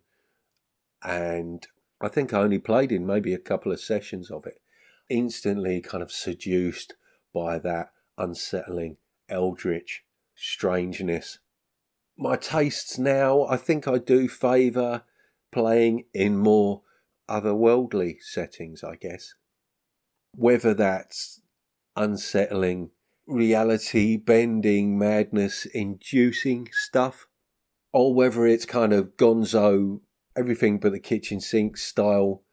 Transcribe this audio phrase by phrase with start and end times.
[1.04, 1.68] and
[2.00, 4.62] I think I only played in maybe a couple of sessions of it.
[5.10, 6.94] Instantly kind of seduced
[7.34, 8.98] by that unsettling
[9.30, 10.04] eldritch
[10.36, 11.40] strangeness.
[12.18, 15.04] My tastes now, I think I do favour
[15.52, 16.82] playing in more
[17.30, 19.36] otherworldly settings, I guess.
[20.34, 21.42] Whether that's
[21.96, 22.92] unsettling,
[23.26, 27.28] reality bending, madness inducing stuff,
[27.92, 30.02] or whether it's kind of gonzo,
[30.36, 32.44] everything but the kitchen sink style,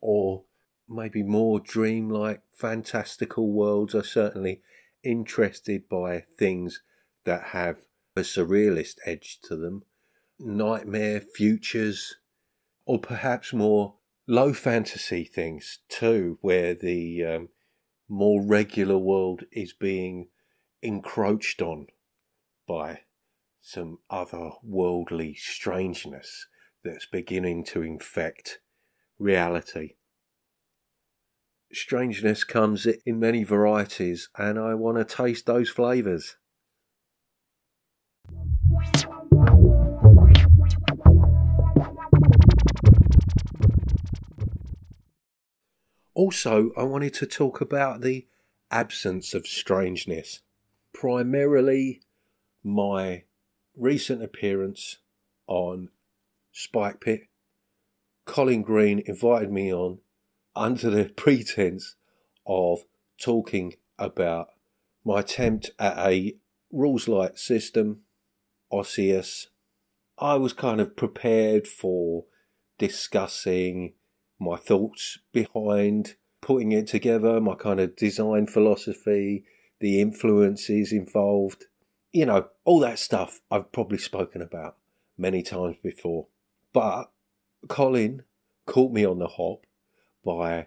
[0.00, 0.44] or
[0.88, 4.62] maybe more dreamlike, fantastical worlds are certainly
[5.02, 6.82] interested by things
[7.24, 9.82] that have a surrealist edge to them.
[10.38, 12.16] Nightmare futures,
[12.86, 13.94] or perhaps more
[14.26, 17.48] low fantasy things too, where the um,
[18.08, 20.28] more regular world is being
[20.82, 21.86] encroached on
[22.68, 23.00] by
[23.60, 26.46] some other worldly strangeness
[26.84, 28.60] that's beginning to infect
[29.18, 29.94] reality.
[31.72, 36.36] Strangeness comes in many varieties, and I want to taste those flavours.
[46.14, 48.26] Also, I wanted to talk about the
[48.70, 50.40] absence of strangeness.
[50.92, 52.02] Primarily,
[52.62, 53.24] my
[53.76, 54.98] recent appearance
[55.48, 55.90] on
[56.52, 57.22] Spike Pit.
[58.26, 59.98] Colin Green invited me on
[60.54, 61.96] under the pretense
[62.46, 62.84] of
[63.20, 64.48] talking about
[65.04, 66.36] my attempt at a
[66.70, 68.02] rules light system,
[68.72, 69.48] Osseous.
[70.18, 72.24] I was kind of prepared for
[72.78, 73.94] discussing
[74.44, 79.44] my thoughts behind putting it together, my kind of design philosophy,
[79.80, 81.64] the influences involved,
[82.12, 84.76] you know, all that stuff I've probably spoken about
[85.16, 86.26] many times before.
[86.72, 87.10] But
[87.68, 88.24] Colin
[88.66, 89.66] caught me on the hop
[90.24, 90.66] by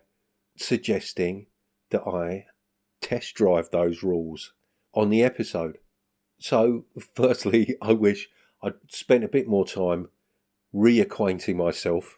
[0.55, 1.47] suggesting
[1.89, 2.45] that I
[3.01, 4.53] test drive those rules
[4.93, 5.77] on the episode.
[6.39, 6.85] So,
[7.15, 8.29] firstly, I wish
[8.61, 10.09] I'd spent a bit more time
[10.73, 12.17] reacquainting myself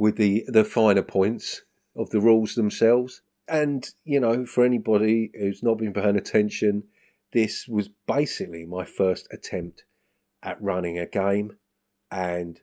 [0.00, 1.60] with the, the finer points
[1.94, 3.20] of the rules themselves.
[3.46, 6.84] And, you know, for anybody who's not been paying attention,
[7.32, 9.84] this was basically my first attempt
[10.42, 11.58] at running a game.
[12.10, 12.60] And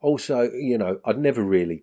[0.00, 1.82] also, you know, I'd never really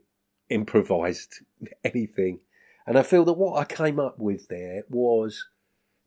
[0.50, 1.42] improvised
[1.84, 2.40] anything.
[2.88, 5.48] And I feel that what I came up with there was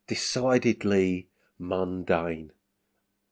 [0.07, 2.53] decidedly mundane.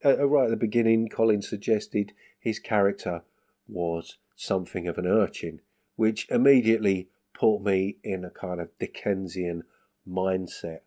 [0.05, 3.23] Uh, right at the beginning, Colin suggested his character
[3.69, 5.61] was something of an urchin,
[5.97, 9.65] which immediately put me in a kind of Dickensian
[10.09, 10.81] mindset.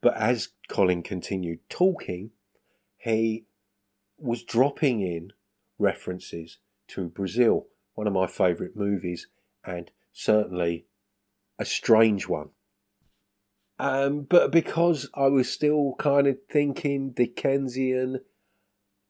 [0.00, 2.30] But as Colin continued talking,
[2.96, 3.44] he
[4.18, 5.32] was dropping in
[5.78, 6.58] references
[6.88, 9.28] to Brazil, one of my favourite movies,
[9.64, 10.86] and certainly
[11.58, 12.50] a strange one.
[13.78, 18.20] Um, but because I was still kind of thinking Dickensian,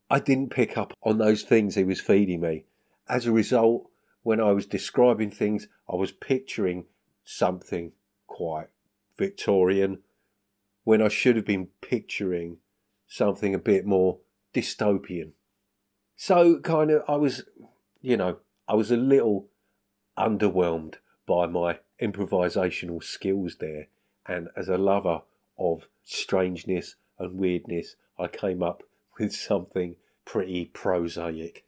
[0.09, 2.65] I didn't pick up on those things he was feeding me
[3.09, 3.89] as a result,
[4.21, 6.85] when I was describing things, I was picturing
[7.23, 7.93] something
[8.27, 8.67] quite
[9.17, 9.99] Victorian
[10.83, 12.57] when I should have been picturing
[13.07, 14.19] something a bit more
[14.53, 15.31] dystopian.
[16.15, 17.43] So, kind of, I was,
[18.01, 19.47] you know, I was a little
[20.17, 20.95] underwhelmed
[21.25, 23.87] by my improvisational skills there.
[24.27, 25.21] And as a lover
[25.57, 28.83] of strangeness and weirdness, I came up
[29.19, 29.95] with something
[30.25, 31.65] pretty prosaic.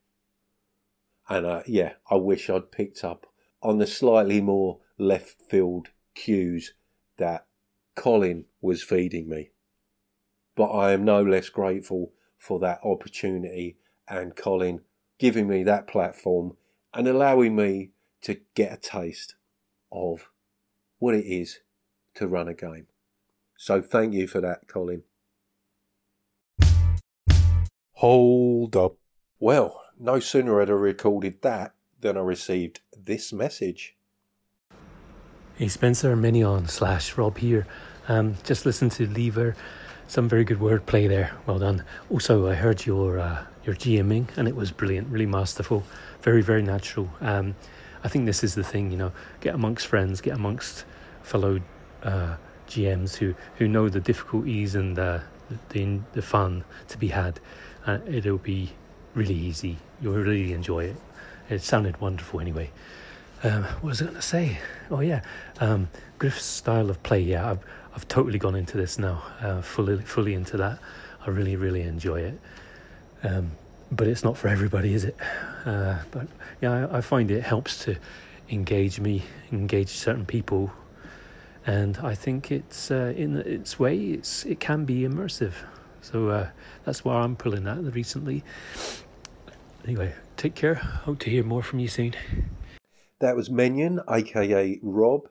[1.32, 3.26] And uh, yeah, I wish I'd picked up
[3.64, 6.74] on the slightly more left field cues
[7.16, 7.46] that
[7.96, 9.52] Colin was feeding me.
[10.58, 13.78] But I am no less grateful for that opportunity
[14.10, 14.82] and Colin
[15.20, 16.58] giving me that platform
[16.94, 17.92] and allowing me
[18.24, 19.36] to get a taste
[19.90, 20.30] of
[21.00, 21.62] what it is
[22.16, 22.88] to run a game.
[23.56, 25.04] So thank you for that, Colin.
[27.94, 28.98] Hold up.
[29.40, 33.96] Well, no sooner had I recorded that than I received this message.
[35.56, 37.68] Hey Spencer, Minion slash Rob here.
[38.08, 39.56] Um, just listen to Lever.
[40.08, 41.32] Some very good wordplay there.
[41.46, 41.84] Well done.
[42.10, 45.84] Also, I heard your uh, your GMing and it was brilliant, really masterful,
[46.22, 47.08] very very natural.
[47.22, 47.56] Um,
[48.04, 50.86] I think this is the thing, you know, get amongst friends, get amongst
[51.22, 51.62] fellow
[52.02, 52.38] uh,
[52.68, 55.22] GMs who who know the difficulties and the
[55.70, 57.40] the, the fun to be had.
[57.86, 58.72] Uh, it'll be
[59.14, 59.78] really easy.
[60.02, 60.96] You'll really enjoy it.
[61.50, 62.72] It sounded wonderful anyway.
[63.44, 64.60] Um, what was I going to say?
[64.90, 65.22] Oh yeah,
[65.60, 67.22] um, Griff's style of play.
[67.22, 67.60] Yeah, I've
[67.96, 70.80] I've totally gone into this now, uh, fully fully into that.
[71.26, 72.40] I really really enjoy it.
[73.24, 73.52] Um,
[73.92, 75.18] but it's not for everybody, is it?
[75.66, 76.28] Uh, but
[76.62, 77.96] yeah, I, I, find it helps to
[78.50, 80.72] engage me, engage certain people,
[81.68, 85.54] and I think it's uh, in its way, it's it can be immersive.
[86.02, 86.50] So uh,
[86.84, 88.44] that's why I'm pulling that recently.
[89.86, 90.76] Anyway, take care.
[90.76, 92.16] Hope to hear more from you soon.
[93.20, 95.30] That was Menion, aka Rob,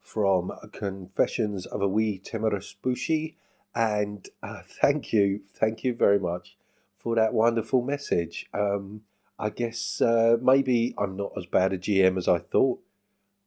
[0.00, 3.36] from Confessions of a Wee Timorous Beastie.
[3.74, 6.56] And uh, thank you, thank you very much
[6.96, 8.46] for that wonderful message.
[8.54, 9.02] Um,
[9.38, 12.80] I guess uh, maybe I'm not as bad a GM as I thought.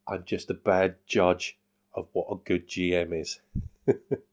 [0.08, 1.58] I'm just a bad judge
[1.94, 3.40] of what a good GM is.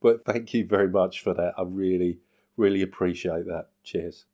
[0.00, 1.54] but thank you very much for that.
[1.58, 2.18] I really,
[2.56, 3.68] really appreciate that.
[3.84, 4.26] Cheers.